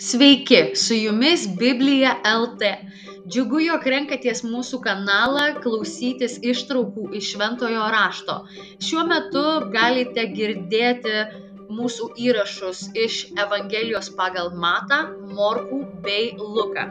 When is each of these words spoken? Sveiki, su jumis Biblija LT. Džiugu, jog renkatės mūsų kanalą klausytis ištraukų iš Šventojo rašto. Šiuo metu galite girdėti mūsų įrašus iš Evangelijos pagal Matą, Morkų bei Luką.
Sveiki, 0.00 0.76
su 0.76 0.94
jumis 0.94 1.48
Biblija 1.58 2.10
LT. 2.24 2.68
Džiugu, 3.26 3.58
jog 3.64 3.86
renkatės 3.92 4.44
mūsų 4.46 4.78
kanalą 4.84 5.46
klausytis 5.64 6.36
ištraukų 6.52 7.08
iš 7.18 7.32
Šventojo 7.32 7.88
rašto. 7.94 8.36
Šiuo 8.88 9.02
metu 9.10 9.42
galite 9.74 10.28
girdėti 10.36 11.16
mūsų 11.80 12.12
įrašus 12.28 12.84
iš 13.08 13.18
Evangelijos 13.46 14.12
pagal 14.22 14.54
Matą, 14.54 15.02
Morkų 15.34 15.82
bei 16.06 16.30
Luką. 16.38 16.86